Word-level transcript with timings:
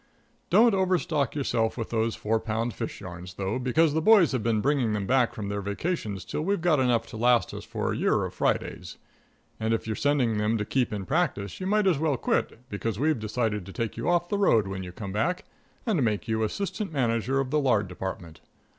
Don't 0.49 0.73
overstock 0.73 1.35
yourself 1.35 1.77
with 1.77 1.91
those 1.91 2.15
four 2.15 2.39
pound 2.39 2.73
fish 2.73 3.01
yarns, 3.01 3.35
though, 3.35 3.59
because 3.59 3.93
the 3.93 4.01
boys 4.01 4.31
have 4.31 4.41
been 4.41 4.59
bringing 4.59 4.93
them 4.93 5.05
back 5.05 5.31
from 5.35 5.47
their 5.47 5.61
vacations 5.61 6.25
till 6.25 6.41
we've 6.41 6.59
got 6.61 6.79
enough 6.79 7.05
to 7.05 7.17
last 7.17 7.53
us 7.53 7.63
for 7.63 7.93
a 7.93 7.95
year 7.95 8.25
of 8.25 8.33
Fridays. 8.33 8.97
And 9.59 9.75
if 9.75 9.85
you're 9.85 9.95
sending 9.95 10.39
them 10.39 10.57
to 10.57 10.65
keep 10.65 10.91
in 10.91 11.05
practice, 11.05 11.59
you 11.59 11.67
might 11.67 11.85
as 11.85 11.99
well 11.99 12.17
quit, 12.17 12.67
because 12.67 12.97
we've 12.97 13.19
decided 13.19 13.63
to 13.67 13.71
take 13.71 13.95
you 13.95 14.09
off 14.09 14.27
the 14.27 14.39
road 14.39 14.65
when 14.65 14.81
you 14.81 14.91
come 14.91 15.11
back, 15.13 15.45
and 15.85 16.01
make 16.03 16.27
you 16.27 16.41
assistant 16.41 16.91
manager 16.91 17.39
of 17.39 17.51
the 17.51 17.59
lard 17.59 17.87
department. 17.87 18.41